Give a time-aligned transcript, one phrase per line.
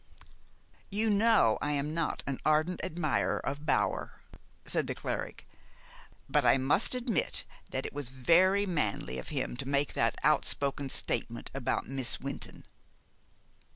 [0.89, 4.23] "You know I am not an ardent admirer of Bower,"
[4.65, 5.47] said the cleric;
[6.27, 10.89] "but I must admit that it was very manly of him to make that outspoken
[10.89, 12.65] statement about Miss Wynton."